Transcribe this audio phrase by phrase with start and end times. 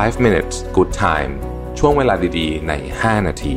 [0.00, 1.32] 5 minutes good time
[1.78, 3.56] ช่วงเวลาดีๆ ใน 5 นาที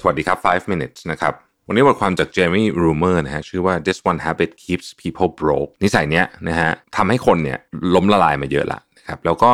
[0.00, 1.34] สวัสดีครับ 5 minutes นะครับ
[1.66, 7.58] วันนี้บทความจาก Jamie Rumor นะฮะ ชื่อว่า this one habit keeps people broke นิสัยเนี้ยนะฮะทำให้คนเนี่ย
[7.94, 9.50] ล้มละลายมาเยอะละนะครับ แล้วก็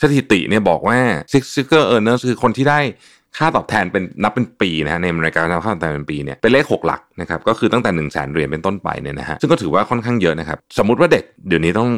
[0.00, 0.98] สถิติเนี่ยบอกว่า
[1.32, 2.80] six figure earners คือคนที่ได้
[3.36, 11.88] ค่าตอบแทนเป็นนับเป็นปีนะฮะในอเมริกาค่าตอบแทนเป็นปีเนี่ยเป็นเลข 6 หลักนะครับก็คือตั้งแต่1นึ่งแสนเหรียญเป็นต้นไปเนี่ยนะฮะซึ่งก็ถือว่าค่อนข้างเยอะนะครับสมมติว่าเด็กเดี๋ยวนี้ต้อง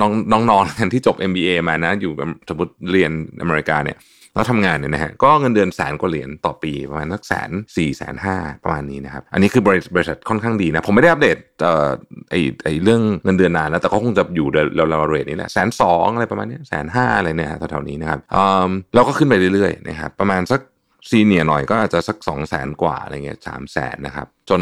[0.00, 2.12] น้องน้องนองกันที่จบ MBA มานะอยู่
[2.48, 3.98] สมมติเรียนอเมริกาเนี่ย
[4.36, 9.62] แล้วทำงานเนี่ยนะฮะก็เงินเดือนแสนกว่าเหรียญต่อปีประมาณสักแสนสี่แสนห้าประมาณนี้นะครับอันนี้คือ
[9.94, 11.90] บริษัทค่อนข้างดีนะผมไม่ได้อัปเดตเอ่อ
[12.30, 20.60] ไอไอเรื่องเงินเดือนนานแล้วแต่ก็คงจะอยู่เราวๆเรทนี้แหละแสนสองอะไรประมาณนี้แสนห้าอะไรเนี่ยแถวๆนี้นะครับอืมแล้วก็ขึ้นไปเรื่อยๆนะครับประมาณสัก
[21.10, 24.60] ซีเนียหน่อยก็อาจจะสักสองแสนกว่าอะไรเงี้ยสามแสนนะครับ จน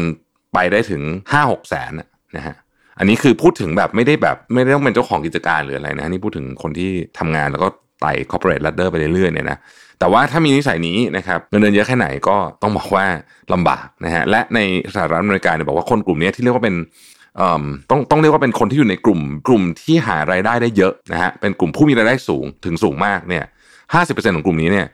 [0.53, 1.01] ไปได้ถึง
[1.31, 1.91] ห้าหกแสน
[2.37, 2.55] นะฮะ
[2.99, 7.67] อันนี้คือพูดถึงแบบไม่ได้แบบไม่ได้ต้องเป็นเจ้าของกิจการหรืออะไรนะนี่พูดถึงคนที่ทำงานแล้วก็
[8.01, 9.57] ไต่ corporate ladder ไปเรื่อยๆเนี่ยนะ
[9.99, 13.05] แต่ว่าถ้ามีนิสัยนี้นะครับเงินเดือนเยอะแค่ไหนก็ต้องบอกว่า
[13.53, 14.59] ลำบากนะฮะและใน
[14.95, 16.75] สหรัฐอเมริกาเนี่ยบอกว่าคนกลุ่มนี้ที่เรียกว่าเป็น
[17.89, 23.43] ต้องต้องเรียกว่าเป็นคนที่อยู่ในกลุ่ม กลุ่มที่หารายได้ได้เยอะนะฮะเป็นกลุ่มผู้มีรายได้สูงถึงสูงมากเนี่ย
[23.93, 24.87] ห้าสิบเปอร์เซ็นต์ของกลุ่มนี้เนี่ย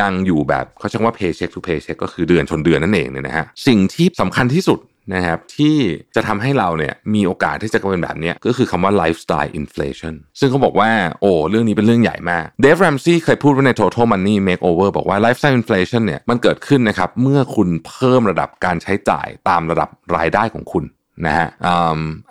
[0.00, 4.80] ยังอยู่แบบเขาใช้ว่า paycheck to paycheck ก็คือเดือนชนเดือนนั่นเองเนี่ยนะฮะสิ่งที่สำคัญที่สุด
[5.14, 5.76] นะครับที่
[6.16, 20.84] จะทำให้เราเนี่ยมีโอกาสที่จะเป็นแบบนี้ก็คือคำว่า lifestyle inflation ซึ่งเขาบอกว่า โอ้ เรื่องนี้เป็นเรื่องใหญ่มาก Dave Ramsey เคยพูดไว้ใน total money makeover บอกว่า lifestyle inflation เนี่ยมันเกิดขึ้นนะครับเมื่อคุณเพิ่มระดับการใช้จ่ายตามระดับรายได้ของคุณ
[21.26, 21.48] นะฮะ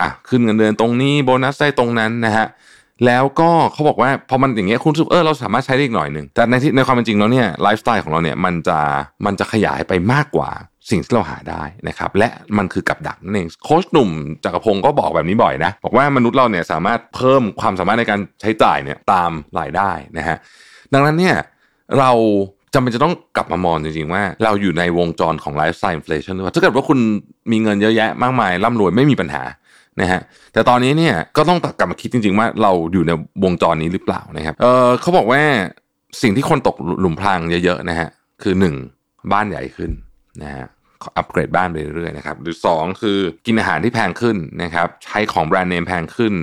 [0.01, 2.47] อะขึ้นเงินเดือนตรงนี้โบนัสได้ตรงนั้นนะฮะ
[3.05, 8.79] แล้วก็เขาบอกว่าพอมันอย่างเงี้ยคุณรู้สึกเออเราสามารถใช้ได้อีกหน่อยหนึ่งแต่ในที่ในความเป็นจริงแล้วเนี่ยไลฟ์สไตล์ของเราเนี่ยมันจะ
[9.25, 10.49] มันจะขยายไปมากกว่า
[10.89, 14.09] สิ่งที่เราหาได้นะครับและมันคือกับดักนั่นเองโค้ชหนุ่ม
[14.43, 20.37] จักรพงศ์ก็บอกแบบนี้บ่อยนะบอกว่ามนุษย์เราเนี่ยสามารถเพิ่มความสามารถในการใช้จ่ายเนี่ยตามรายได้นะฮะ
[20.93, 21.35] ดังนั้นเนี่ย
[21.99, 22.11] เรา
[22.73, 26.99] จำเป็นจะต้องกลับมามองจริงๆ ว่าเราอยู่ในวงจรของ lifestyle inflation หรือเปล่าถ้าเกิดว่าคุณ
[27.51, 29.43] มีเงินเยอะแยะมากมายร่ำรวยไม่มีปัญหา
[30.01, 30.21] นะฮะ
[30.53, 33.11] แต่ตอนนี้เนี่ยก็ต้องกลับมาคิดจริง ๆ ว่าเราอยู่ใน
[33.43, 35.41] วงจรนี้หรือเปล่านะครับเออเขาบอกว่า
[36.21, 38.09] สิ่งที่คนตกหลุมพรางเยอะๆนะฮะ
[38.43, 38.75] คือหนึ่ง
[39.31, 39.91] บ้านใหญ่ขึ้น
[40.43, 40.67] นะฮะ
[41.17, 46.33] อัปเกรดบ้านไปเรื่อยๆนะครับหรือ 2 คือกินอาหารที่แพงขึ้นนะครับใช้ของแบรนด์เนมแพงขึ้น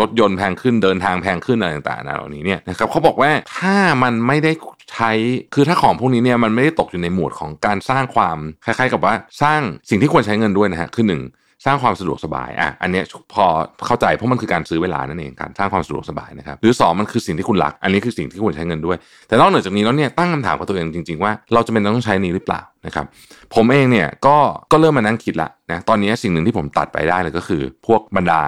[0.00, 4.52] รถยนต์แพงขึ้นเดินทางแพงขึ้นอะไรต่างๆนะเหล่านี้เนี่ยนะครับเขาบอกว่าถ้ามันไม่ได้
[4.92, 5.10] ใช้
[5.54, 9.60] คือถ้าของพวกนี้เนี่ยมันไม่ได้ตกอยู่ในหมวดของการสร้างความคล้ายๆ กับว่าสร้าง
[9.90, 11.20] สิ่งที่ควรใช้เงินด้วยนะฮะคือหนึ่ง
[11.64, 13.02] สร้างความสะดวกสบายอะอันนี้
[13.34, 13.44] พอ
[13.86, 18.96] เข้าใจเพราะมันคือการซื้อเวลานั่นเองการสร้างความสะดวกสบายนะครับหรือ 2 มันคือสิ่งที่คุณรัก อันนี้คือสิ่งที่ควรใช้เงินด้วย
[19.28, 23.04] แต่นอกเหนือจากนี้แล้วเนี่ยตั้งคำถามกับตัวเองจริงๆว่าเราจะเป็นต้องใช้นี้หรือเปล่านะครับ
[23.54, 24.36] ผมเองเนี่ยก็
[24.72, 28.40] ก็เริ่มมานั่งคิดละนะตอนนี้สิ่งหนึ่งที่ผมตัดไปได้เลยก็คือ พวกบรรดา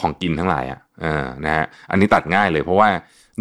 [0.00, 2.88] ของกินทั้งหลายอะเออนะฮะอันนี้ตัดง่ายเลยเพราะว่า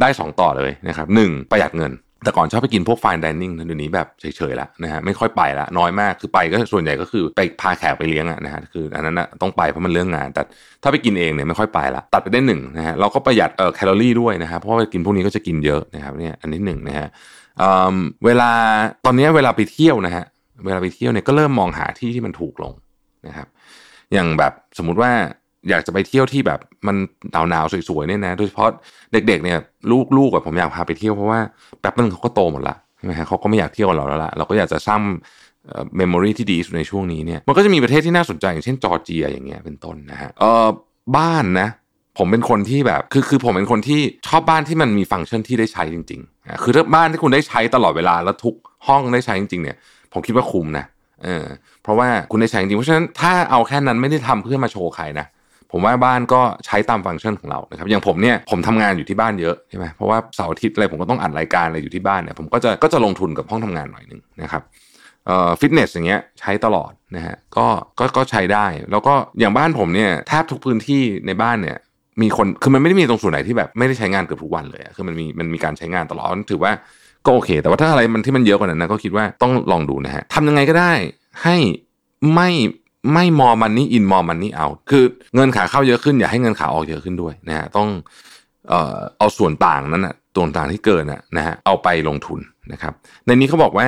[0.01, 1.17] ได้ 2 ต่อเลยนะครับห
[1.51, 1.91] ประหยัดเงิน
[2.23, 10.41] แต่ก่อนชอบไปกินพวก fine dining เดี๋ยวนี้แบบเฉยๆแล้วนะฮะไม่ค่อยไปละน้อยมากคือไปก็ส่วนใหญ่ก็คือไปพาแขกไปเลี้ยงอะนะฮะคืออันนั้นนะต้องไปเพราะมันเรื่องงาน แต่
[10.83, 17.07] ถ้าไปกินเองเนี่ยไม่ค่อยไปละตัดไปได้หนึ่งนะฮะเราก็ประหยัดเอ่อแคลอรี่ด้วยนะฮะเพราะว่ากินพวกนี้ก็จะกินเยอะนะครับเนี่ยอันนี้หนึ่งนะฮะ
[18.25, 18.51] เวลา
[19.05, 20.25] ตอนนี้เวลาไปเที่ยวนะฮะ
[20.65, 22.73] เวลาไปเที่ยวเนี่ยก็เริ่มมองหาที่ที่มันถูกลง
[23.27, 23.47] นะครับ
[24.13, 25.11] อย่างแบบสมมุติว่า
[25.69, 26.95] อยากจะไปเที่ยวที่แบบมัน
[27.49, 28.69] หนาวๆสวยๆเนี่ยนะโดยเฉพาะ
[29.13, 29.57] เด็ก ๆ เนี่ย
[30.17, 31.39] ลูกๆแบบผมอยากพาไปเที่ยวเพราะว่า
[31.79, 35.01] แป๊บนึงเขาก็โตหมดละใช่ไหมฮะเขาก็ไม่อยากเที่ยวกับเราแล้วล่ะเราก็อยากจะสร้าง
[35.97, 40.67] เมมโมรีที่ดีสุดในช่วงนี้เนี่ยมันก็จะมีประเทศที่น่าสนใจอย่างเช่นจอร์เจียอย่างเงี้ยเป็นต้นนะฮะเออ
[41.17, 41.69] บ้านนะ
[42.17, 48.55] ผมเป็นคนที่แบบคือคือผมเป็นคนที่ชอบบ้านที่มันมีฟังก์ชันที่ได้ใช้จริงๆคือถ้าบ้านที่คุณได้ใช้ตลอดเวลาแล้วทุก
[48.87, 49.77] ห้องได้ใช้จริงๆเนี่ย
[50.13, 50.85] ผมคิดว่าคุ้มนะ
[51.23, 51.45] เออ
[51.83, 55.27] เพราะว่าคุณได้ใช้จริงเพราะฉะนั้นถ้าเอาแค่นั้นไม่ได้ทำเพื่อมาโชว์ใครนะ
[55.71, 64.63] ผมว่าบ้านก็ใช้ตามฟังก์ชันของเรานะครับอย่างผมเนี่ยผมทำงานอยู่ที่บ้านเยอะใช่ไหมเพราะว่าเสาร์อาทิตย์อะไรผมก็ต้องอัดรายการอะไรอยู่ที่บ้านเนี่ยผมก็จะก็จะลงทุนกับห้องทำงานหน่อยหนึ่งนะครับ
[65.25, 67.67] เอ่อฟิตเนสอย่างเงี้ยใช้ตลอดนะฮะก็
[67.99, 71.77] ก็ก็ใช้ได้ แล้วก็อย่างบ้านผมเนี่ยแทบทุกพื้นที่ในบ้านเนี่ย
[72.21, 76.71] มีคนคือมันไม่ได้มีตรงส่วนไหนที่แบบไม่ได้ใช้งานเกือบทุกวันเลยคือมันมีมันมีการใช้งานตลอดถือว่า
[77.25, 80.93] ก็โอเค แต่ว่าถ้าอะไรมันที่มันเยอะกว่านั้นนะก็คิดว่าต้องลองดูนะฮะทำยังไงก็ได้
[81.43, 81.57] ให้
[82.33, 82.49] ไม่
[83.13, 85.03] ไม่มอมันนี่อินมอมันนี่เอาคือ
[85.35, 87.87] เงินขาเข้าเยอะขึ้นอย่าให้เงินขาออกเยอะขึ้นด้วยนะฮะต้อง
[88.69, 92.39] เอ่อเอาส่วนต่างนั้นนะส่วนต่างที่เกินนะนะฮะเอาไปลงทุน
[92.71, 92.93] นะครับ
[93.25, 93.87] ในนี้เขาบอกว่า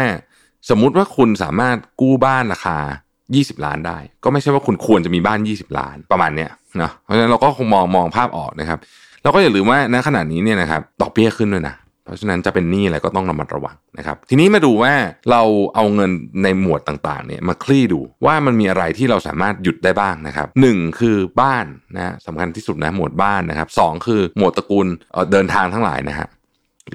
[0.69, 2.77] สมมุติว่าคุณสามารถกู้บ้านราคา
[3.21, 6.49] 20 ล้านได้ ก็ไม่ใช่ว่าคุณควรจะมีบ้าน 20 ล้านประมาณเนี้ย
[6.81, 8.79] นะเพราะฉะนั้นเราก็คงมองมองภาพออกนะครับ
[9.23, 11.75] เราก็อย่าลืมว่าณขณะนี้เนี่ยนะครับดอกเบี้ยขึ้นด้วยนะ
[12.09, 14.93] ราะฉะนั้นจะเป็นหนี้อะไรก็ต้องระมัดระวังนะครับ ทีนี้มาดูว่า
[15.31, 15.41] เรา
[15.75, 16.11] เอาเงิน
[16.43, 21.65] ในหมวดต่างๆเนี่ยมาคลี่ดูว่ามันมีอะไรที่เราสามารถหยุดได้บ้างนะครับหนึ่งคือบ้าน
[21.95, 24.87] นะสำคัญที่สุดนะหมวดบ้านนะครับสองคือหมวดตระกูล
[25.31, 26.27] เดินทางทั้งหลายนะฮะ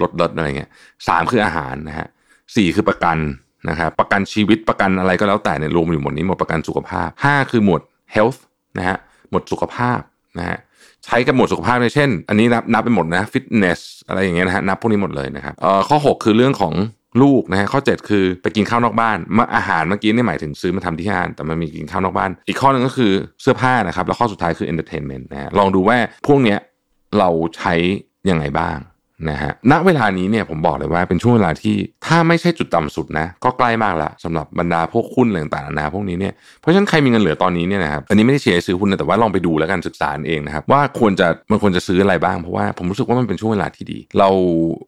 [0.01, 0.69] รถรถอะไรเงี้ย
[1.07, 2.07] สามคืออาหารนะฮะ
[2.55, 3.17] สี่คือประกัน
[3.69, 7.81] นะครับประกันชีวิตประกันอะไรก็แล้วแต่เนี่ยรวมอยู่หมวดนี้หมวดประกันสุขภาพ 5 คือหมวด
[8.15, 8.39] health
[8.77, 8.97] นะฮะ
[9.29, 9.99] หมวดสุขภาพ
[10.37, 10.57] นะฮะ
[11.05, 15.53] ใช้กับหมวดสุขภาพเลยเช่น อันนี้นับนับไปหมดนะ fitness อะไรอย่างเงี้ยนะฮะนับพวกนี้หมดเลยนะครับ
[15.89, 16.73] ข้อ 6 คือเรื่องของ
[17.21, 23.11] ลูกนะฮะข้อ 7 คือไปกินข้าวนอกบ้านมาอาหารเมื่อกี้นี่หมายถึงซื้อมาทำที่บ้านแต่มันมีกินข้าวนอกบ้าน อีกข้อหนึ่งก็คือ
[23.41, 25.97] เสื้อผ้านะครับแล้วข้อสุดท้ายคือ entertainment นะฮะลองดูว่า
[26.27, 26.59] พวกเนี้ย
[27.19, 27.73] เราใช้
[28.29, 28.77] ยังไงบ้าง
[29.29, 31.75] นะฮะณเวลานี้เนี่ยผมบอกเลยว่าเป็นช่วงเวลาที่
[32.07, 44.29] ถ้าไม่ใช่จุดต่ำสุดนะก็ใกล้มากละสำหรับบรรดาพวกหุ้นต่างๆนานาพวกนี้เนี่ยเพราะฉะนั้นใครมีเงินเหลือตอนนี้เนี่ยนะครับอันนี้ไม่ได้เชียร์ซื้อหุ้นนะแต่ว่าลองไปดูแล้วกันศึกษาเองนะครับว่าควรจะมันควรจะซื้ออะไรบ้างเพราะว่าผมรู้สึกว่ามันเป็นช่วงเวลาที่ดี เรา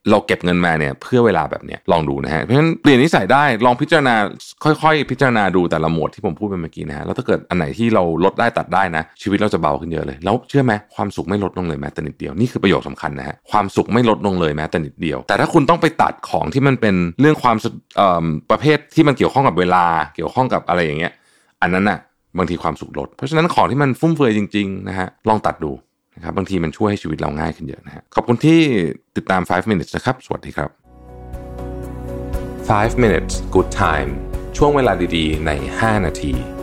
[0.09, 4.15] เราเก็บเงินมาเนี่ยเพื่อเวลาแบบเนี้ยลองดูนะฮะเพราะฉะนั้นเปลี่ยนนิสัยได้ลองพิจารณา
[4.63, 17.57] ค่อยๆ พิจารณาดูแต่ละหมวดที่ผมพูดไปเมื่อกี้นะฮะแล้วถ้าเกิดอันไหนที่เราลดได้ตัดได้นะ ชีวิตเราจะเบาขึ้นเยอะเลยแล้วเชื่อไหมความสุขไม่ลดลงเลยแม้แต่นิดเดียวนี่คือประโยคสำคัญนะฮะความสุขไม่ลดลงเลยแม้แต่นิดเดียว แต่ถ้าคุณต้องไปตัดของที่มันเป็นเรื่องความ
[18.49, 21.13] ประเภทที่มันเกี่ยวข้องกับเวลา เกี่ยวข้องกับอะไรอย่างเงี้ย
[21.61, 21.99] อันนั้นน่ะ
[22.37, 25.71] บางทีความสุขลด เพราะฉะนั้นของที่มันฟุ่มเฟือยจริงๆนะฮะลองตัดดู
[26.15, 28.59] นะครับบางทีมันช่วยให้ชีวิตเราง่ายขึ้นเยอะนะฮะขอบคุณที่
[29.15, 30.69] ติดตาม 5 minutes นะครับ สวัสดีครับ
[32.69, 34.11] 5 minutes good time
[34.57, 36.56] ช่วงเวลาดีๆ ใน 5 นาที